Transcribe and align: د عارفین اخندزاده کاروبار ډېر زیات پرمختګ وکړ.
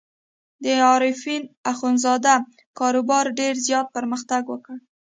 د 0.63 0.65
عارفین 0.89 1.41
اخندزاده 1.73 2.35
کاروبار 2.79 3.25
ډېر 3.39 3.53
زیات 3.67 3.87
پرمختګ 3.95 4.43
وکړ. 4.49 4.77